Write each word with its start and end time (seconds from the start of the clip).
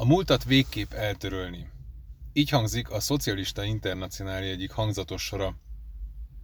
A 0.00 0.04
múltat 0.04 0.44
végképp 0.44 0.92
eltörölni. 0.92 1.70
Így 2.32 2.50
hangzik 2.50 2.90
a 2.90 3.00
Szocialista 3.00 3.64
Internacionáli 3.64 4.48
egyik 4.48 4.70
hangzatos 4.70 5.22
sora. 5.22 5.56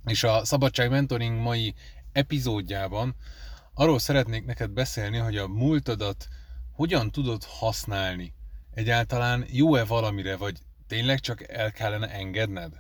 És 0.05 0.25
a 0.25 0.45
Szabadság 0.45 0.91
Mentoring 0.91 1.41
mai 1.41 1.75
epizódjában 2.13 3.15
arról 3.75 3.99
szeretnék 3.99 4.45
neked 4.45 4.71
beszélni, 4.71 5.17
hogy 5.17 5.37
a 5.37 5.49
múltadat 5.49 6.29
hogyan 6.73 7.11
tudod 7.11 7.45
használni. 7.45 8.35
Egyáltalán 8.71 9.45
jó-e 9.51 9.85
valamire, 9.85 10.37
vagy 10.37 10.59
tényleg 10.87 11.21
csak 11.21 11.49
el 11.49 11.73
kellene 11.73 12.11
engedned? 12.11 12.73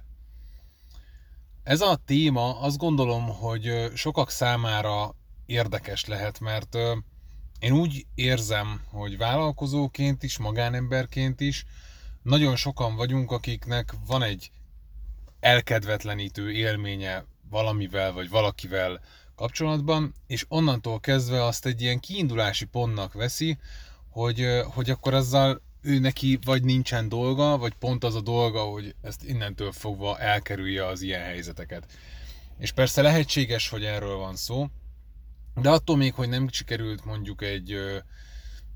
Ez 1.62 1.80
a 1.80 2.00
téma 2.04 2.61
azt 2.61 2.79
gondolom, 2.79 3.27
hogy 3.27 3.90
sokak 3.95 4.30
számára 4.30 5.14
érdekes 5.46 6.04
lehet, 6.04 6.40
mert 6.40 6.77
én 7.59 7.73
úgy 7.73 8.07
érzem, 8.14 8.80
hogy 8.91 9.16
vállalkozóként 9.16 10.23
is, 10.23 10.38
magánemberként 10.38 11.41
is 11.41 11.64
nagyon 12.23 12.56
sokan 12.56 12.97
vagyunk, 12.97 13.30
akiknek 13.30 13.95
van 14.06 14.23
egy 14.23 14.51
elkedvetlenítő 15.41 16.52
élménye 16.52 17.24
valamivel 17.50 18.12
vagy 18.12 18.28
valakivel 18.28 19.00
kapcsolatban, 19.34 20.14
és 20.27 20.45
onnantól 20.48 21.00
kezdve 21.00 21.45
azt 21.45 21.66
egy 21.66 21.83
ilyen 21.83 22.00
kiindulási 22.00 22.64
pontnak 22.64 23.12
veszi, 23.12 23.59
hogy, 24.11 24.47
hogy 24.75 24.91
akkor 24.91 25.14
azzal 25.14 25.62
ő 25.83 25.98
neki 25.98 26.38
vagy 26.45 26.64
nincsen 26.64 27.09
dolga, 27.09 27.59
vagy 27.59 27.75
pont 27.75 28.05
az 28.05 28.14
a 28.14 28.20
dolga, 28.20 28.61
hogy 28.61 28.95
ezt 29.02 29.25
innentől 29.25 29.73
fogva 29.73 30.19
elkerülje 30.19 30.86
az 30.86 31.02
ilyen 31.02 31.23
helyzeteket. 31.23 31.86
És 32.59 32.73
persze 32.73 33.02
lehetséges, 33.02 33.69
hogy 33.69 33.84
erről 33.84 34.16
van 34.16 34.36
szó, 34.36 34.66
de 35.60 35.70
attól 35.70 35.96
még, 35.96 36.15
hogy 36.15 36.28
nem 36.28 36.48
sikerült 36.48 37.05
mondjuk 37.05 37.42
egy 37.42 37.73
ö, 37.73 37.97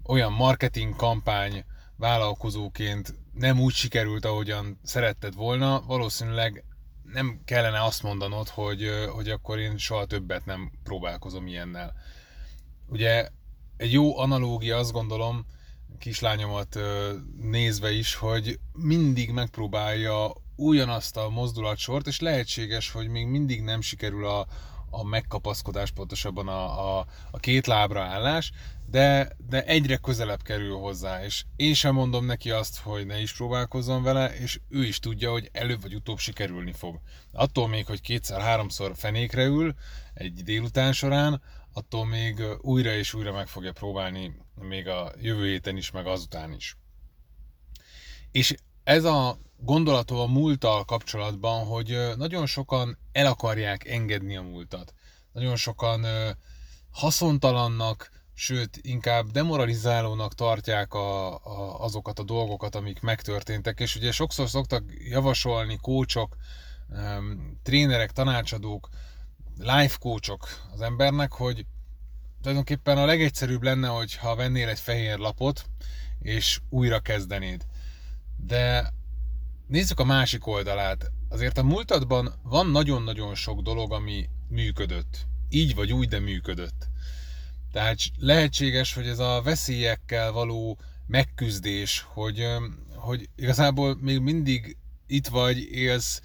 olyan 0.05 0.33
marketing 0.33 0.97
kampány 0.97 1.65
vállalkozóként 1.97 3.15
nem 3.33 3.61
úgy 3.61 3.75
sikerült, 3.75 4.25
ahogyan 4.25 4.80
szeretted 4.82 5.35
volna, 5.35 5.82
valószínűleg 5.87 6.65
nem 7.02 7.41
kellene 7.45 7.85
azt 7.85 8.02
mondanod, 8.02 8.49
hogy, 8.49 8.88
hogy 9.15 9.29
akkor 9.29 9.59
én 9.59 9.77
soha 9.77 10.04
többet 10.04 10.45
nem 10.45 10.73
próbálkozom 10.85 11.46
ilyennel. 11.46 11.93
Ugye 12.87 13.29
egy 13.76 13.93
jó 13.93 14.19
analógia 14.19 14.76
azt 14.76 14.93
gondolom, 14.93 15.47
kislányomat 15.99 16.79
nézve 17.41 17.93
is, 17.93 18.15
hogy 18.15 18.59
mindig 18.73 19.30
megpróbálja 19.30 20.32
ugyanazt 20.57 21.16
a 21.16 21.29
mozdulatsort, 21.29 22.07
és 22.07 22.21
lehetséges, 22.21 22.91
hogy 22.91 23.09
még 23.09 23.26
mindig 23.26 23.63
nem 23.63 23.80
sikerül 23.80 24.26
a, 24.26 24.47
a 24.91 25.05
megkapaszkodás, 25.05 25.91
pontosabban 25.91 26.49
a, 26.49 26.99
a, 26.99 27.07
a 27.30 27.38
két 27.38 27.66
lábra 27.66 28.02
állás, 28.02 28.52
de, 28.91 29.37
de 29.49 29.65
egyre 29.65 29.97
közelebb 29.97 30.43
kerül 30.43 30.77
hozzá, 30.77 31.24
és 31.24 31.45
én 31.57 31.74
sem 31.74 31.95
mondom 31.95 32.24
neki 32.24 32.51
azt, 32.51 32.79
hogy 32.79 33.07
ne 33.07 33.21
is 33.21 33.32
próbálkozzon 33.32 34.02
vele, 34.02 34.35
és 34.37 34.60
ő 34.69 34.85
is 34.85 34.99
tudja, 34.99 35.30
hogy 35.30 35.49
előbb 35.52 35.82
vagy 35.82 35.95
utóbb 35.95 36.19
sikerülni 36.19 36.73
fog. 36.73 37.01
Attól 37.32 37.69
még, 37.69 37.87
hogy 37.87 38.01
kétszer-háromszor 38.01 38.93
fenékre 38.97 39.45
ül 39.45 39.74
egy 40.15 40.43
délután 40.43 40.93
során, 40.93 41.43
attól 41.73 42.07
még 42.07 42.43
újra 42.60 42.93
és 42.93 43.15
újra 43.15 43.32
meg 43.32 43.47
fogja 43.49 43.73
próbálni 43.73 44.35
még 44.54 44.88
a 44.88 45.13
jövő 45.21 45.47
héten 45.47 45.77
is, 45.77 45.91
meg 45.91 46.07
azután 46.07 46.52
is. 46.52 46.77
És 48.30 48.54
ez 48.91 49.05
a 49.05 49.38
gondolatom 49.57 50.19
a 50.19 50.27
múlttal 50.27 50.85
kapcsolatban, 50.85 51.65
hogy 51.65 51.99
nagyon 52.16 52.46
sokan 52.46 52.99
el 53.13 53.27
akarják 53.27 53.88
engedni 53.88 54.37
a 54.37 54.43
múltat. 54.43 54.95
Nagyon 55.32 55.57
sokan 55.57 56.07
haszontalannak, 56.91 58.10
sőt, 58.35 58.79
inkább 58.82 59.27
demoralizálónak 59.27 60.35
tartják 60.35 60.95
a, 60.95 61.35
a, 61.35 61.85
azokat 61.85 62.19
a 62.19 62.23
dolgokat, 62.23 62.74
amik 62.74 63.01
megtörténtek, 63.01 63.80
és 63.80 63.97
ugye 63.97 64.12
sokszor 64.12 64.49
szoktak 64.49 64.84
javasolni 65.09 65.78
kócsok, 65.81 66.37
trénerek, 67.62 68.10
tanácsadók, 68.10 68.88
life 69.59 69.97
coachok 69.98 70.48
az 70.72 70.81
embernek, 70.81 71.32
hogy 71.32 71.66
tulajdonképpen 72.41 72.98
a 72.98 73.04
legegyszerűbb 73.04 73.62
lenne, 73.62 73.88
hogyha 73.88 74.34
vennél 74.34 74.69
egy 74.69 74.81
fehér 74.81 75.19
lapot, 75.19 75.64
és 76.20 76.60
újra 76.69 77.00
kezdenéd. 77.00 77.64
De 78.46 78.92
nézzük 79.66 80.00
a 80.00 80.04
másik 80.04 80.46
oldalát. 80.46 81.10
Azért 81.28 81.58
a 81.58 81.62
múltadban 81.62 82.34
van 82.42 82.70
nagyon-nagyon 82.70 83.34
sok 83.34 83.60
dolog, 83.60 83.92
ami 83.92 84.28
működött. 84.48 85.26
Így 85.48 85.74
vagy 85.74 85.92
úgy, 85.92 86.08
de 86.08 86.18
működött. 86.18 86.88
Tehát 87.72 87.98
lehetséges, 88.16 88.94
hogy 88.94 89.06
ez 89.06 89.18
a 89.18 89.42
veszélyekkel 89.44 90.32
való 90.32 90.78
megküzdés, 91.06 92.06
hogy, 92.08 92.46
hogy 92.94 93.28
igazából 93.36 93.96
még 94.00 94.18
mindig 94.18 94.76
itt 95.06 95.26
vagy, 95.26 95.58
élsz, 95.58 96.20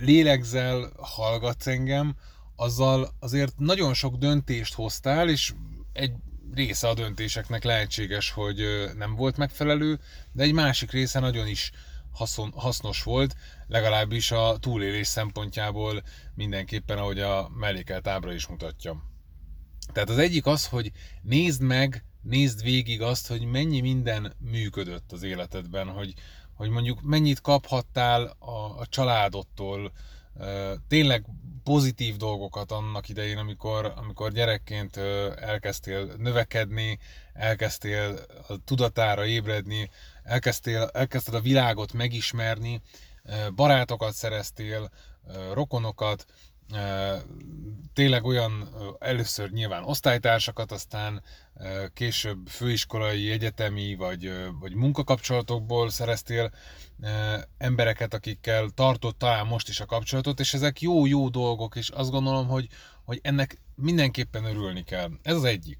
lélegzel, 0.00 0.92
hallgatsz 0.96 1.66
engem, 1.66 2.16
azzal 2.56 3.14
azért 3.18 3.58
nagyon 3.58 3.94
sok 3.94 4.16
döntést 4.16 4.74
hoztál, 4.74 5.28
és 5.28 5.54
egy 5.92 6.12
része 6.54 6.88
a 6.88 6.94
döntéseknek 6.94 7.64
lehetséges, 7.64 8.30
hogy 8.30 8.88
nem 8.96 9.14
volt 9.14 9.36
megfelelő, 9.36 9.98
de 10.32 10.42
egy 10.42 10.52
másik 10.52 10.90
része 10.90 11.20
nagyon 11.20 11.46
is 11.46 11.70
haszon, 12.12 12.52
hasznos 12.56 13.02
volt, 13.02 13.34
legalábbis 13.66 14.30
a 14.30 14.56
túlélés 14.60 15.06
szempontjából 15.06 16.02
mindenképpen, 16.34 16.98
ahogy 16.98 17.20
a 17.20 17.48
mellékelt 17.54 18.06
ábra 18.08 18.32
is 18.32 18.46
mutatja. 18.46 19.02
Tehát 19.92 20.10
az 20.10 20.18
egyik 20.18 20.46
az, 20.46 20.66
hogy 20.66 20.92
nézd 21.22 21.62
meg, 21.62 22.04
nézd 22.22 22.62
végig 22.62 23.02
azt, 23.02 23.26
hogy 23.26 23.44
mennyi 23.44 23.80
minden 23.80 24.36
működött 24.38 25.12
az 25.12 25.22
életedben, 25.22 25.88
hogy, 25.88 26.14
hogy 26.54 26.68
mondjuk 26.68 27.02
mennyit 27.02 27.40
kaphattál 27.40 28.36
a, 28.38 28.78
a 28.78 28.86
családodtól, 28.86 29.92
tényleg 30.88 31.24
pozitív 31.64 32.16
dolgokat 32.16 32.72
annak 32.72 33.08
idején, 33.08 33.38
amikor, 33.38 33.92
amikor 33.96 34.32
gyerekként 34.32 34.96
elkezdtél 35.36 36.14
növekedni, 36.16 36.98
elkezdtél 37.32 38.18
a 38.48 38.54
tudatára 38.64 39.26
ébredni, 39.26 39.90
elkezdtél, 40.22 40.90
elkezdted 40.92 41.34
a 41.34 41.40
világot 41.40 41.92
megismerni, 41.92 42.80
barátokat 43.54 44.14
szereztél, 44.14 44.90
rokonokat, 45.52 46.26
tényleg 47.92 48.24
olyan 48.24 48.68
először 48.98 49.50
nyilván 49.50 49.84
osztálytársakat, 49.84 50.72
aztán 50.72 51.22
később 51.94 52.46
főiskolai, 52.48 53.30
egyetemi 53.30 53.94
vagy, 53.94 54.32
vagy 54.60 54.74
munkakapcsolatokból 54.74 55.90
szereztél 55.90 56.50
embereket, 57.58 58.14
akikkel 58.14 58.68
tartott 58.68 59.18
talán 59.18 59.46
most 59.46 59.68
is 59.68 59.80
a 59.80 59.86
kapcsolatot, 59.86 60.40
és 60.40 60.54
ezek 60.54 60.80
jó-jó 60.80 61.28
dolgok, 61.28 61.76
és 61.76 61.88
azt 61.88 62.10
gondolom, 62.10 62.46
hogy, 62.46 62.68
hogy 63.04 63.20
ennek 63.22 63.60
mindenképpen 63.74 64.44
örülni 64.44 64.84
kell. 64.84 65.10
Ez 65.22 65.34
az 65.34 65.44
egyik. 65.44 65.78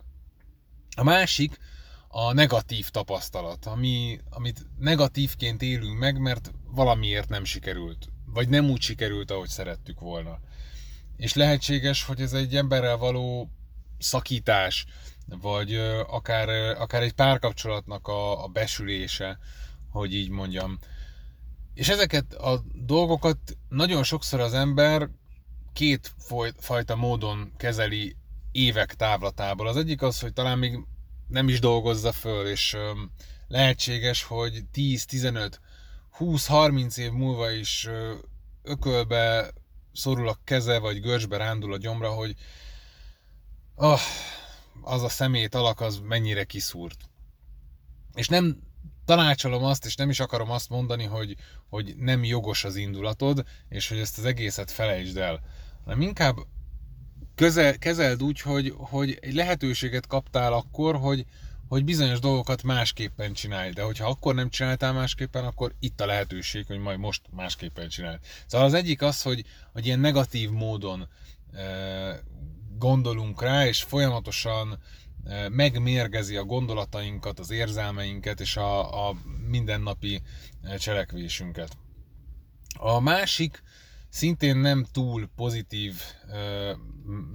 A 0.97 1.03
másik 1.03 1.59
a 2.09 2.32
negatív 2.32 2.88
tapasztalat, 2.88 3.66
ami, 3.66 4.19
amit 4.31 4.66
negatívként 4.78 5.62
élünk 5.62 5.98
meg, 5.98 6.19
mert 6.19 6.53
valamiért 6.65 7.28
nem 7.28 7.44
sikerült, 7.44 8.09
vagy 8.26 8.48
nem 8.48 8.71
úgy 8.71 8.81
sikerült, 8.81 9.31
ahogy 9.31 9.48
szerettük 9.48 10.00
volna 10.00 10.38
és 11.16 11.34
lehetséges, 11.34 12.04
hogy 12.04 12.20
ez 12.20 12.32
egy 12.32 12.56
emberrel 12.56 12.96
való 12.96 13.50
szakítás, 13.98 14.86
vagy 15.26 15.74
akár, 16.06 16.48
akár 16.80 17.02
egy 17.02 17.12
párkapcsolatnak 17.12 18.08
a, 18.08 18.44
a 18.44 18.46
besülése, 18.46 19.38
hogy 19.90 20.14
így 20.14 20.28
mondjam. 20.28 20.78
És 21.74 21.88
ezeket 21.88 22.34
a 22.34 22.62
dolgokat 22.74 23.38
nagyon 23.68 24.02
sokszor 24.02 24.40
az 24.40 24.54
ember 24.54 25.08
két 25.72 26.14
fajta 26.58 26.96
módon 26.96 27.52
kezeli 27.56 28.16
évek 28.52 28.94
távlatából. 28.94 29.68
Az 29.68 29.76
egyik 29.76 30.02
az, 30.02 30.20
hogy 30.20 30.32
talán 30.32 30.58
még 30.58 30.78
nem 31.28 31.48
is 31.48 31.60
dolgozza 31.60 32.12
föl, 32.12 32.46
és 32.46 32.76
lehetséges, 33.48 34.22
hogy 34.22 34.65
10, 34.72 35.04
15, 35.04 35.60
20, 36.10 36.47
30 36.47 36.97
év 36.97 37.10
múlva 37.10 37.50
is 37.50 37.88
ökölbe 38.62 39.53
szorul 39.92 40.28
a 40.28 40.39
keze, 40.44 40.78
vagy 40.78 41.00
görcsbe 41.00 41.36
rándul 41.36 41.72
a 41.72 41.77
gyomra, 41.77 42.10
hogy 42.10 42.34
oh, 43.74 44.00
az 44.80 45.03
a 45.03 45.09
szemét 45.09 45.54
alak 45.54 45.80
az 45.80 46.00
mennyire 46.04 46.44
kiszúrt. 46.44 47.10
És 48.15 48.28
nem 48.28 48.62
tanácsolom 49.04 49.65
azt, 49.65 49.84
és 49.84 49.94
nem 49.94 50.10
is 50.10 50.21
akarom 50.21 50.50
azt 50.50 50.68
mondani, 50.68 51.04
hogy, 51.04 51.36
hogy 51.68 51.94
nem 51.97 52.24
jogos 52.24 52.65
az 52.65 52.77
indulatod, 52.77 53.44
és 53.68 53.89
hogy 53.89 53.98
ezt 53.98 54.18
az 54.18 54.24
egészet 54.24 54.71
felejtsd 54.71 55.16
el, 55.16 55.41
hanem 55.84 56.00
inkább 56.00 56.36
közel, 57.34 57.78
kezeld 57.78 58.22
úgy, 58.22 58.41
hogy, 58.41 58.74
hogy 58.77 59.18
egy 59.21 59.34
lehetőséget 59.34 60.06
kaptál 60.06 60.53
akkor, 60.53 60.97
hogy, 60.97 61.24
hogy 61.72 61.84
bizonyos 61.84 62.19
dolgokat 62.19 62.63
másképpen 62.63 63.33
csinálj, 63.33 63.71
de 63.71 63.83
hogyha 63.83 64.09
akkor 64.09 64.34
nem 64.34 64.51
csináltál 64.51 64.92
másképpen, 64.92 65.45
akkor 65.45 65.74
itt 65.80 66.01
a 66.01 66.07
lehetőség, 66.07 66.66
hogy 66.66 66.78
majd 66.78 66.98
most 66.98 67.22
másképpen 67.30 67.89
csinálj. 67.89 68.16
Szóval 68.47 68.66
az 68.66 68.74
egyik 68.74 69.03
az, 69.03 69.22
hogy, 69.22 69.45
hogy 69.72 69.86
ilyen 69.86 70.01
negatív 70.01 70.51
módon 70.51 71.09
e, 71.53 72.22
gondolunk 72.78 73.42
rá, 73.42 73.66
és 73.66 73.83
folyamatosan 73.83 74.78
megmérgezi 75.48 76.36
a 76.36 76.45
gondolatainkat, 76.45 77.39
az 77.39 77.51
érzelmeinket 77.51 78.41
és 78.41 78.57
a, 78.57 79.09
a 79.09 79.15
mindennapi 79.47 80.22
cselekvésünket. 80.78 81.77
A 82.78 83.01
másik, 83.01 83.63
szintén 84.12 84.56
nem 84.56 84.86
túl 84.92 85.28
pozitív 85.36 85.94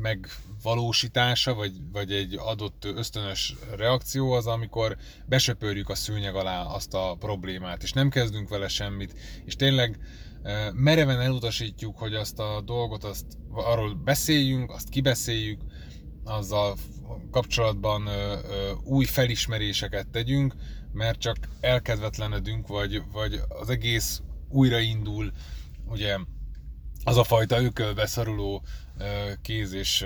megvalósítása, 0.01 1.53
vagy, 1.53 1.71
vagy 1.91 2.11
egy 2.11 2.35
adott 2.39 2.85
ösztönös 2.85 3.55
reakció 3.75 4.31
az, 4.31 4.47
amikor 4.47 4.97
besöpörjük 5.25 5.89
a 5.89 5.95
szőnyeg 5.95 6.35
alá 6.35 6.61
azt 6.61 6.93
a 6.93 7.15
problémát, 7.19 7.83
és 7.83 7.91
nem 7.91 8.09
kezdünk 8.09 8.49
vele 8.49 8.67
semmit, 8.67 9.13
és 9.45 9.55
tényleg 9.55 9.99
mereven 10.73 11.21
elutasítjuk, 11.21 11.97
hogy 11.97 12.13
azt 12.13 12.39
a 12.39 12.61
dolgot, 12.61 13.03
azt 13.03 13.25
arról 13.51 13.93
beszéljünk, 13.93 14.71
azt 14.71 14.89
kibeszéljük, 14.89 15.61
azzal 16.23 16.77
kapcsolatban 17.31 18.09
új 18.83 19.05
felismeréseket 19.05 20.07
tegyünk, 20.07 20.55
mert 20.91 21.19
csak 21.19 21.37
elkedvetlenedünk, 21.59 22.67
vagy, 22.67 23.01
vagy 23.11 23.39
az 23.47 23.69
egész 23.69 24.21
újraindul, 24.49 25.31
ugye 25.85 26.17
az 27.03 27.17
a 27.17 27.23
fajta 27.23 27.61
ökölbe 27.61 28.05
szoruló 28.05 28.63
kéz 29.41 29.73
és 29.73 30.05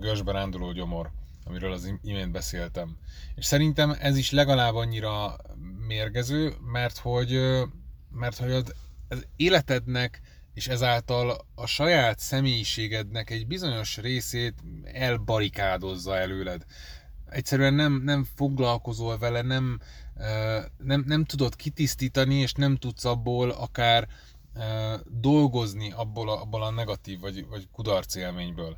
görsbe 0.00 0.32
ránduló 0.32 0.72
gyomor, 0.72 1.10
amiről 1.44 1.72
az 1.72 1.94
imént 2.02 2.32
beszéltem. 2.32 2.96
És 3.34 3.44
szerintem 3.44 3.96
ez 4.00 4.16
is 4.16 4.30
legalább 4.30 4.74
annyira 4.74 5.36
mérgező, 5.86 6.54
mert 6.72 6.98
hogy, 6.98 7.40
mert 8.10 8.38
hogy 8.38 8.50
az, 8.52 8.74
az 9.08 9.26
életednek 9.36 10.20
és 10.54 10.68
ezáltal 10.68 11.46
a 11.54 11.66
saját 11.66 12.18
személyiségednek 12.18 13.30
egy 13.30 13.46
bizonyos 13.46 13.96
részét 13.96 14.54
elbarikádozza 14.84 16.16
előled. 16.16 16.64
Egyszerűen 17.28 17.74
nem, 17.74 18.02
nem 18.04 18.26
foglalkozol 18.34 19.18
vele, 19.18 19.42
nem, 19.42 19.80
nem, 20.78 21.04
nem 21.06 21.24
tudod 21.24 21.56
kitisztítani, 21.56 22.34
és 22.34 22.52
nem 22.52 22.76
tudsz 22.76 23.04
abból 23.04 23.50
akár 23.50 24.08
dolgozni 25.06 25.92
abból 25.92 26.30
a, 26.30 26.40
abból 26.40 26.62
a 26.62 26.70
negatív 26.70 27.20
vagy, 27.20 27.46
vagy 27.46 27.68
kudarc 27.72 28.14
élményből. 28.14 28.76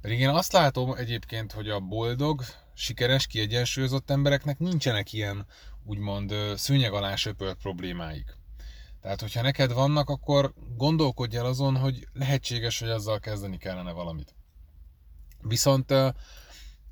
Pedig 0.00 0.20
én 0.20 0.28
azt 0.28 0.52
látom 0.52 0.92
egyébként, 0.92 1.52
hogy 1.52 1.68
a 1.68 1.80
boldog, 1.80 2.42
sikeres, 2.74 3.26
kiegyensúlyozott 3.26 4.10
embereknek 4.10 4.58
nincsenek 4.58 5.12
ilyen 5.12 5.46
úgymond 5.84 6.34
szőnyeg 6.56 6.92
alá 6.92 7.16
söpört 7.16 7.58
problémáik. 7.58 8.38
Tehát, 9.00 9.20
hogyha 9.20 9.42
neked 9.42 9.72
vannak, 9.72 10.08
akkor 10.08 10.54
gondolkodj 10.76 11.36
el 11.36 11.46
azon, 11.46 11.76
hogy 11.76 12.08
lehetséges, 12.12 12.78
hogy 12.78 12.88
azzal 12.88 13.18
kezdeni 13.18 13.56
kellene 13.56 13.92
valamit. 13.92 14.34
Viszont 15.42 15.94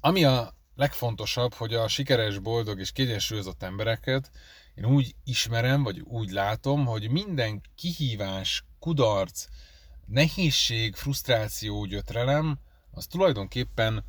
ami 0.01 0.25
a 0.25 0.55
legfontosabb, 0.75 1.55
hogy 1.55 1.75
a 1.75 1.89
sikeres, 1.89 2.39
boldog 2.39 2.81
és 2.81 2.93
kiegyensúlyozott 2.93 3.63
embereket 3.63 4.31
én 4.79 4.85
úgy 4.85 5.15
ismerem, 5.25 5.83
vagy 5.83 6.01
úgy 6.01 6.31
látom, 6.31 6.85
hogy 6.85 7.11
minden 7.11 7.63
kihívás, 7.75 8.65
kudarc, 8.79 9.47
nehézség, 10.07 10.95
frusztráció, 10.95 11.85
gyötrelem, 11.85 12.59
az 12.91 13.07
tulajdonképpen 13.07 14.05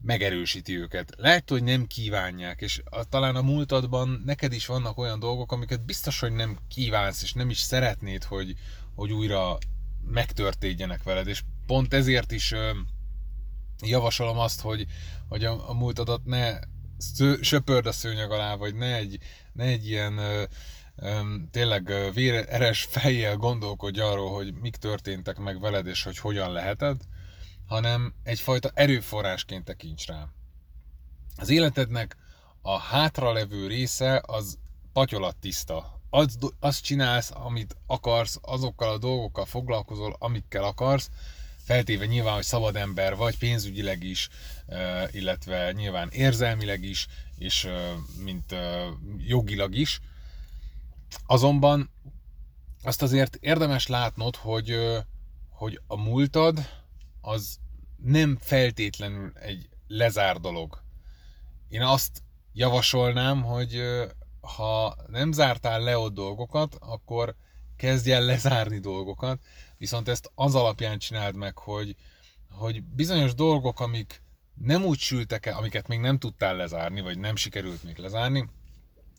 megerősíti 0.00 0.78
őket. 0.78 1.14
Lehet, 1.16 1.50
hogy 1.50 1.62
nem 1.62 1.86
kívánják, 1.86 2.60
és 2.60 2.82
a, 2.84 3.04
talán 3.04 3.36
a 3.36 3.42
múltadban 3.42 4.22
neked 4.24 4.52
is 4.52 4.66
vannak 4.66 4.98
olyan 4.98 5.18
dolgok, 5.18 5.52
amiket 5.52 5.84
biztos, 5.84 6.20
hogy 6.20 6.32
nem 6.32 6.58
kívánsz, 6.68 7.22
és 7.22 7.32
nem 7.32 7.50
is 7.50 7.58
szeretnéd, 7.58 8.24
hogy, 8.24 8.54
hogy 8.94 9.12
újra 9.12 9.58
megtörténjenek 10.06 11.02
veled, 11.02 11.26
és 11.26 11.42
pont 11.66 11.94
ezért 11.94 12.32
is 12.32 12.52
ö, 12.52 12.70
javasolom 13.82 14.38
azt, 14.38 14.60
hogy, 14.60 14.86
hogy 15.28 15.44
a, 15.44 15.68
a 15.68 15.72
múltadat 15.72 16.24
ne 16.24 16.58
söpörd 17.40 17.86
a 17.86 17.92
szőnyeg 17.92 18.30
alá, 18.30 18.56
vagy 18.56 18.74
ne 18.74 18.94
egy, 18.96 19.18
ne 19.52 19.64
egy 19.64 19.86
ilyen 19.86 20.20
tényleg 21.50 21.92
véreres 22.14 22.84
fejjel 22.90 23.36
gondolkodj 23.36 24.00
arról, 24.00 24.34
hogy 24.34 24.54
mik 24.54 24.76
történtek 24.76 25.38
meg 25.38 25.60
veled, 25.60 25.86
és 25.86 26.02
hogy 26.02 26.18
hogyan 26.18 26.52
leheted, 26.52 27.00
hanem 27.66 28.14
egyfajta 28.22 28.70
erőforrásként 28.74 29.64
tekints 29.64 30.06
rá. 30.06 30.28
Az 31.36 31.48
életednek 31.48 32.16
a 32.62 32.78
hátralevő 32.78 33.66
része 33.66 34.22
az 34.26 34.58
patyolat 34.92 35.36
tiszta. 35.36 36.00
Az 36.10 36.38
azt 36.60 36.84
csinálsz, 36.84 37.30
amit 37.34 37.76
akarsz, 37.86 38.38
azokkal 38.40 38.88
a 38.88 38.98
dolgokkal 38.98 39.44
foglalkozol, 39.44 40.16
amikkel 40.18 40.64
akarsz, 40.64 41.10
feltéve 41.64 42.06
nyilván, 42.06 42.34
hogy 42.34 42.44
szabad 42.44 42.76
ember 42.76 43.16
vagy 43.16 43.38
pénzügyileg 43.38 44.02
is, 44.02 44.28
illetve 45.10 45.72
nyilván 45.72 46.08
érzelmileg 46.12 46.82
is, 46.82 47.06
és 47.38 47.68
mint 48.18 48.54
jogilag 49.18 49.74
is. 49.74 50.00
Azonban 51.26 51.90
azt 52.82 53.02
azért 53.02 53.36
érdemes 53.40 53.86
látnod, 53.86 54.36
hogy, 54.36 54.76
hogy 55.48 55.80
a 55.86 55.96
múltad 55.96 56.68
az 57.20 57.58
nem 57.96 58.38
feltétlenül 58.40 59.32
egy 59.34 59.68
lezár 59.86 60.36
dolog. 60.36 60.82
Én 61.68 61.82
azt 61.82 62.22
javasolnám, 62.52 63.42
hogy 63.42 63.82
ha 64.40 64.96
nem 65.06 65.32
zártál 65.32 65.80
le 65.80 65.98
ott 65.98 66.14
dolgokat, 66.14 66.76
akkor 66.80 67.36
kezdj 67.76 68.12
el 68.12 68.22
lezárni 68.22 68.78
dolgokat, 68.78 69.40
viszont 69.84 70.08
ezt 70.08 70.30
az 70.34 70.54
alapján 70.54 70.98
csináld 70.98 71.36
meg, 71.36 71.58
hogy, 71.58 71.96
hogy 72.50 72.82
bizonyos 72.82 73.34
dolgok, 73.34 73.80
amik 73.80 74.22
nem 74.54 74.84
úgy 74.84 74.98
sültek 74.98 75.46
el, 75.46 75.56
amiket 75.56 75.88
még 75.88 75.98
nem 75.98 76.18
tudtál 76.18 76.56
lezárni, 76.56 77.00
vagy 77.00 77.18
nem 77.18 77.36
sikerült 77.36 77.82
még 77.84 77.96
lezárni, 77.96 78.48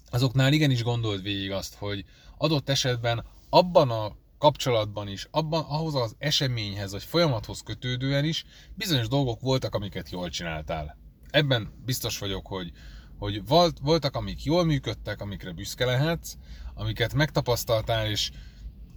azoknál 0.09 0.53
igenis 0.53 0.83
gondold 0.83 1.21
végig 1.21 1.51
azt, 1.51 1.75
hogy 1.75 2.05
adott 2.37 2.69
esetben 2.69 3.25
abban 3.49 3.89
a 3.89 4.15
kapcsolatban 4.37 5.07
is, 5.07 5.27
abban, 5.31 5.63
ahhoz 5.67 5.95
az 5.95 6.15
eseményhez, 6.17 6.91
vagy 6.91 7.03
folyamathoz 7.03 7.61
kötődően 7.61 8.25
is 8.25 8.45
bizonyos 8.75 9.07
dolgok 9.07 9.41
voltak, 9.41 9.75
amiket 9.75 10.09
jól 10.09 10.29
csináltál. 10.29 10.97
Ebben 11.29 11.73
biztos 11.85 12.19
vagyok, 12.19 12.47
hogy, 12.47 12.71
hogy 13.17 13.47
volt, 13.47 13.77
voltak, 13.81 14.15
amik 14.15 14.43
jól 14.43 14.63
működtek, 14.63 15.21
amikre 15.21 15.51
büszke 15.51 15.85
lehetsz, 15.85 16.33
amiket 16.73 17.13
megtapasztaltál, 17.13 18.09
és 18.09 18.31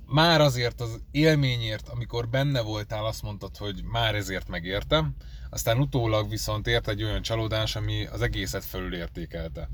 már 0.08 0.40
azért 0.40 0.80
az 0.80 1.00
élményért, 1.10 1.88
amikor 1.88 2.28
benne 2.28 2.60
voltál, 2.60 3.04
azt 3.04 3.22
mondtad, 3.22 3.56
hogy 3.56 3.82
már 3.84 4.14
ezért 4.14 4.48
megértem, 4.48 5.14
aztán 5.50 5.78
utólag 5.78 6.28
viszont 6.28 6.66
ért 6.66 6.88
egy 6.88 7.02
olyan 7.02 7.22
csalódás, 7.22 7.76
ami 7.76 8.06
az 8.06 8.22
egészet 8.22 8.64
fölülértékelte. 8.64 9.68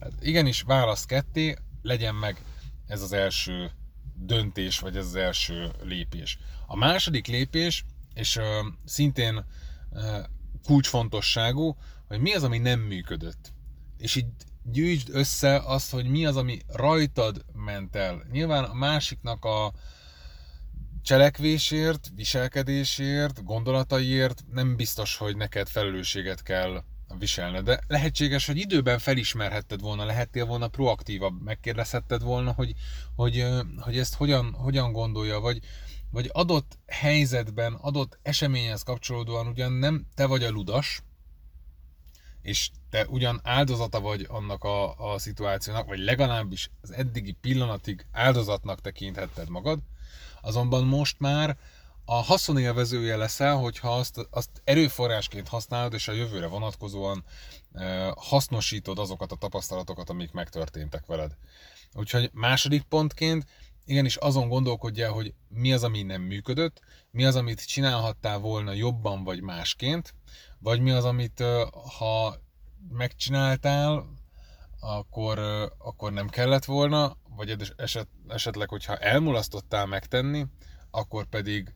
Hát 0.00 0.12
igenis, 0.20 0.62
válasz 0.62 1.04
ketté, 1.04 1.56
legyen 1.82 2.14
meg 2.14 2.42
ez 2.86 3.02
az 3.02 3.12
első 3.12 3.70
döntés, 4.14 4.78
vagy 4.78 4.96
ez 4.96 5.06
az 5.06 5.14
első 5.14 5.70
lépés. 5.82 6.38
A 6.66 6.76
második 6.76 7.26
lépés, 7.26 7.84
és 8.14 8.36
uh, 8.36 8.44
szintén 8.84 9.44
uh, 9.90 10.18
kulcsfontosságú, 10.64 11.76
hogy 12.08 12.20
mi 12.20 12.34
az, 12.34 12.42
ami 12.42 12.58
nem 12.58 12.80
működött. 12.80 13.52
És 13.98 14.14
így 14.16 14.26
gyűjtsd 14.62 15.08
össze 15.12 15.56
azt, 15.56 15.90
hogy 15.90 16.06
mi 16.06 16.26
az, 16.26 16.36
ami 16.36 16.60
rajtad 16.66 17.44
ment 17.52 17.96
el. 17.96 18.26
Nyilván 18.30 18.64
a 18.64 18.74
másiknak 18.74 19.44
a 19.44 19.72
cselekvésért, 21.02 22.10
viselkedésért, 22.14 23.44
gondolataiért 23.44 24.44
nem 24.52 24.76
biztos, 24.76 25.16
hogy 25.16 25.36
neked 25.36 25.68
felelősséget 25.68 26.42
kell 26.42 26.82
viselned, 27.18 27.64
de 27.64 27.80
lehetséges, 27.86 28.46
hogy 28.46 28.56
időben 28.56 28.98
felismerhetted 28.98 29.80
volna, 29.80 30.04
lehettél 30.04 30.46
volna 30.46 30.68
proaktívabb, 30.68 31.42
megkérdezhetted 31.42 32.22
volna, 32.22 32.52
hogy, 32.52 32.72
hogy, 33.16 33.46
hogy 33.80 33.98
ezt 33.98 34.14
hogyan, 34.14 34.52
hogyan 34.52 34.92
gondolja, 34.92 35.40
vagy, 35.40 35.60
vagy 36.10 36.30
adott 36.32 36.78
helyzetben, 36.86 37.72
adott 37.72 38.18
eseményhez 38.22 38.82
kapcsolódóan 38.82 39.46
ugyan 39.46 39.72
nem 39.72 40.06
te 40.14 40.26
vagy 40.26 40.44
a 40.44 40.50
ludas, 40.50 41.02
és 42.42 42.70
te 42.90 43.06
ugyan 43.06 43.40
áldozata 43.42 44.00
vagy 44.00 44.26
annak 44.28 44.64
a, 44.64 45.12
a 45.12 45.18
szituációnak, 45.18 45.86
vagy 45.86 45.98
legalábbis 45.98 46.70
az 46.80 46.92
eddigi 46.92 47.32
pillanatig 47.32 48.06
áldozatnak 48.12 48.80
tekinthetted 48.80 49.48
magad, 49.48 49.78
azonban 50.40 50.84
most 50.84 51.18
már 51.18 51.56
a 52.04 52.14
haszonélvezője 52.14 53.16
leszel, 53.16 53.56
hogyha 53.56 53.96
azt, 53.96 54.28
azt 54.30 54.50
erőforrásként 54.64 55.48
használod, 55.48 55.92
és 55.92 56.08
a 56.08 56.12
jövőre 56.12 56.46
vonatkozóan 56.46 57.24
e, 57.72 58.12
hasznosítod 58.16 58.98
azokat 58.98 59.32
a 59.32 59.36
tapasztalatokat, 59.36 60.10
amik 60.10 60.32
megtörténtek 60.32 61.06
veled. 61.06 61.36
Úgyhogy 61.92 62.30
második 62.32 62.82
pontként 62.82 63.46
igenis 63.84 64.16
azon 64.16 64.48
gondolkodj 64.48 65.02
el, 65.02 65.10
hogy 65.10 65.34
mi 65.48 65.72
az, 65.72 65.84
ami 65.84 66.02
nem 66.02 66.22
működött, 66.22 66.80
mi 67.10 67.24
az, 67.24 67.36
amit 67.36 67.66
csinálhattál 67.66 68.38
volna 68.38 68.72
jobban 68.72 69.24
vagy 69.24 69.40
másként, 69.40 70.14
vagy 70.60 70.80
mi 70.80 70.90
az, 70.90 71.04
amit 71.04 71.44
ha 71.98 72.34
megcsináltál, 72.88 74.06
akkor, 74.80 75.38
akkor 75.78 76.12
nem 76.12 76.28
kellett 76.28 76.64
volna, 76.64 77.16
vagy 77.36 77.72
eset, 77.76 78.08
esetleg, 78.28 78.68
hogyha 78.68 78.96
elmulasztottál 78.96 79.86
megtenni, 79.86 80.46
akkor 80.90 81.26
pedig 81.26 81.74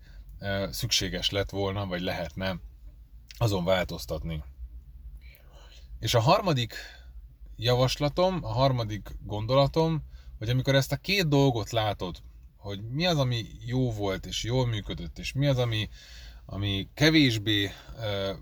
szükséges 0.71 1.31
lett 1.31 1.51
volna, 1.51 1.87
vagy 1.87 2.01
lehetne 2.01 2.59
azon 3.39 3.65
változtatni. 3.65 4.43
És 5.99 6.15
a 6.15 6.21
harmadik 6.21 6.75
javaslatom, 7.57 8.39
a 8.43 8.53
harmadik 8.53 9.17
gondolatom, 9.23 10.05
hogy 10.39 10.49
amikor 10.49 10.75
ezt 10.75 10.93
a 10.93 10.97
két 10.97 11.29
dolgot 11.29 11.71
látod, 11.71 12.23
hogy 12.57 12.83
mi 12.89 13.07
az, 13.07 13.19
ami 13.19 13.47
jó 13.67 13.93
volt 13.93 14.27
és 14.27 14.45
jól 14.45 14.67
működött, 14.67 15.19
és 15.19 15.33
mi 15.33 15.47
az, 15.47 15.59
ami, 15.59 15.89
ami 16.47 16.89
kevésbé 16.95 17.73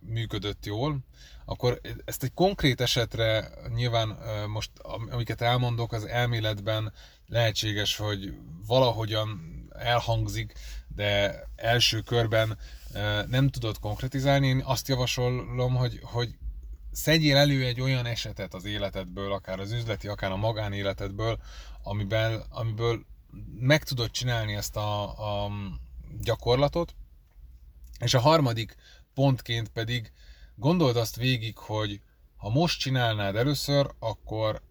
működött 0.00 0.66
jól, 0.66 0.98
akkor 1.44 1.80
ezt 2.04 2.22
egy 2.22 2.34
konkrét 2.34 2.80
esetre 2.80 3.50
nyilván 3.74 4.18
most, 4.48 4.70
amiket 5.10 5.40
elmondok, 5.40 5.92
az 5.92 6.04
elméletben 6.04 6.92
lehetséges, 7.26 7.96
hogy 7.96 8.34
valahogyan 8.66 9.40
elhangzik, 9.78 10.52
de 10.94 11.42
első 11.56 12.00
körben 12.00 12.58
nem 13.26 13.48
tudod 13.48 13.78
konkretizálni. 13.78 14.46
Én 14.46 14.62
azt 14.64 14.88
javasolom, 14.88 15.74
hogy, 15.74 16.00
hogy 16.02 16.38
szedjél 16.92 17.36
elő 17.36 17.64
egy 17.64 17.80
olyan 17.80 18.06
esetet 18.06 18.54
az 18.54 18.64
életedből, 18.64 19.32
akár 19.32 19.60
az 19.60 19.72
üzleti, 19.72 20.08
akár 20.08 20.30
a 20.30 20.36
magánéletedből, 20.36 21.38
amiben, 21.82 22.42
amiből 22.50 23.04
meg 23.58 23.84
tudod 23.84 24.10
csinálni 24.10 24.54
ezt 24.54 24.76
a, 24.76 25.02
a 25.44 25.50
gyakorlatot. 26.20 26.94
És 28.02 28.14
a 28.14 28.20
harmadik 28.20 28.76
pontként 29.14 29.68
pedig 29.68 30.12
gondold 30.54 30.96
azt 30.96 31.16
végig, 31.16 31.58
hogy 31.58 32.00
ha 32.36 32.50
most 32.50 32.80
csinálnád 32.80 33.36
először, 33.36 33.90
akkor 33.98 34.62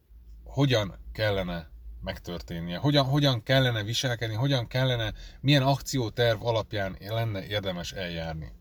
hogyan 0.44 1.00
kellene 1.14 1.70
megtörténnie, 2.02 2.78
hogyan, 2.78 3.06
hogyan 3.06 3.44
kellene 3.44 3.84
viselkedni, 3.84 4.36
hogyan 4.36 4.68
kellene, 4.68 5.14
milyen 5.42 5.64
akcióterv 5.64 6.46
alapján 6.46 6.98
lenne 7.00 7.46
érdemes 7.46 7.92
eljárni. 7.92 8.52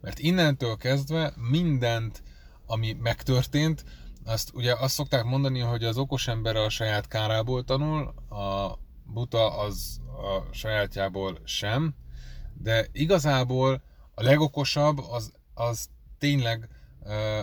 Mert 0.00 0.18
innentől 0.18 0.76
kezdve 0.76 1.32
mindent 1.36 2.22
ami 2.66 2.92
megtörtént, 2.92 3.84
azt 4.24 4.50
ugye 4.54 4.74
azt 4.74 4.94
szokták 4.94 5.24
mondani, 5.24 5.58
hogy 5.60 5.84
az 5.84 5.98
okos 5.98 6.28
ember 6.28 6.56
a 6.56 6.68
saját 6.68 7.08
kárából 7.08 7.64
tanul, 7.64 8.14
a 8.28 8.78
buta 9.04 9.58
az 9.58 10.00
a 10.06 10.52
sajátjából 10.52 11.38
sem, 11.44 11.94
de 12.54 12.86
igazából 12.92 13.82
a 14.18 14.22
legokosabb 14.22 14.98
az, 14.98 15.32
az 15.54 15.88
tényleg 16.18 16.68
ö, 17.04 17.40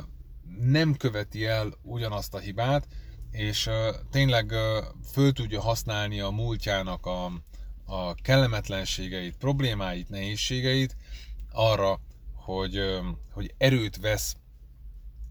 nem 0.60 0.96
követi 0.96 1.46
el 1.46 1.74
ugyanazt 1.82 2.34
a 2.34 2.40
hibát, 2.40 2.88
és 3.32 3.66
ö, 3.66 3.96
tényleg 4.12 4.52
ö, 4.52 4.82
föl 5.12 5.32
tudja 5.32 5.62
használni 5.62 6.20
a 6.20 6.30
múltjának 6.30 7.06
a, 7.06 7.26
a 7.86 8.14
kellemetlenségeit, 8.14 9.38
problémáit, 9.38 10.10
nehézségeit 10.10 10.96
arra, 11.52 12.00
hogy, 12.34 12.78
ö, 12.78 13.00
hogy 13.32 13.54
erőt 13.58 13.98
vesz 13.98 14.36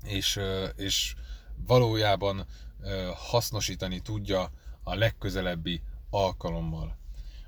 és, 0.04 0.40
és 0.76 1.14
valójában 1.66 2.46
hasznosítani 3.14 4.00
tudja 4.00 4.50
a 4.82 4.94
legközelebbi 4.94 5.82
alkalommal. 6.10 6.96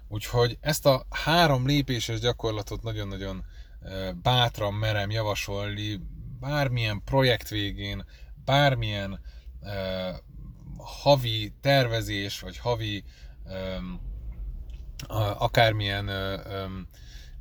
Úgyhogy 0.09 0.59
ezt 0.61 0.87
a 0.87 1.07
három 1.11 1.67
lépéses 1.67 2.21
gyakorlatot 2.21 2.83
nagyon-nagyon 2.83 3.45
bátran 4.23 4.75
merem 4.75 5.11
javasolni 5.11 6.01
bármilyen 6.41 7.03
projekt 7.05 7.49
végén, 7.49 8.05
bármilyen 8.45 9.21
havi 10.77 11.53
tervezés, 11.61 12.41
vagy 12.41 12.59
havi 12.59 13.05
akármilyen 15.39 16.11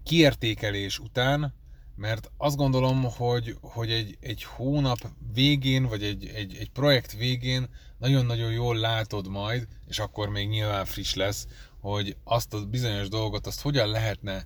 kiértékelés 0.04 1.00
után, 1.00 1.54
mert 1.96 2.32
azt 2.38 2.56
gondolom, 2.56 3.04
hogy, 3.04 3.58
hogy 3.62 3.92
egy, 3.92 4.18
egy 4.20 4.44
hónap 4.44 4.98
végén, 5.34 5.86
vagy 5.86 6.04
egy, 6.04 6.26
egy, 6.26 6.56
egy 6.60 6.70
projekt 6.70 7.14
végén 7.14 7.70
nagyon-nagyon 7.98 8.52
jól 8.52 8.78
látod 8.78 9.28
majd, 9.28 9.68
és 9.88 10.00
akkor 10.00 10.30
még 10.30 10.48
nyilván 10.48 10.86
friss 10.86 11.14
lesz, 11.14 11.48
hogy 11.80 12.18
azt 12.24 12.54
a 12.54 12.66
bizonyos 12.66 13.08
dolgot, 13.08 13.48
azt 13.48 13.62
hogyan 13.62 13.88
lehetne, 13.88 14.46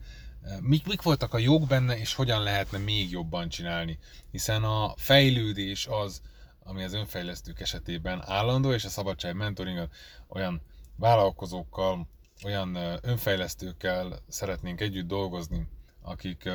mik, 0.62 0.88
mik 0.88 1.02
voltak 1.02 1.34
a 1.34 1.38
jók 1.38 1.68
benne, 1.68 1.98
és 1.98 2.14
hogyan 2.14 2.44
lehetne 2.44 2.78
még 2.78 3.12
jobban 3.12 3.50
csinálni. 3.50 4.00
Hiszen 4.32 4.64
a 4.64 4.94
fejlődés 4.98 5.88
az, 5.88 6.22
ami 6.60 6.84
az 6.84 6.94
önfejlesztők 6.94 7.60
esetében 7.60 8.24
állandó, 8.26 8.74
és 8.74 8.86
a 8.86 8.90
szabadság 8.90 9.36
mentoring 9.36 9.90
olyan 10.28 10.62
vállalkozókkal, 10.96 12.08
olyan 12.44 12.76
önfejlesztőkkel 13.02 14.20
szeretnénk 14.28 14.82
együtt 14.82 15.08
dolgozni, 15.08 15.68
akik 16.02 16.50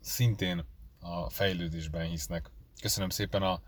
szintén 0.00 0.64
a 1.00 1.30
fejlődésben 1.30 2.08
hisznek. 2.08 2.50
Köszönöm 2.80 3.08
szépen 3.08 3.42
a 3.42 3.60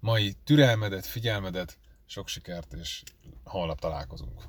mai 0.00 0.36
türelmedet, 0.44 1.06
figyelmedet, 1.06 1.78
sok 2.06 2.28
sikert, 2.28 2.72
és 2.72 3.02
holnap 3.44 3.80
találkozunk. 3.80 4.42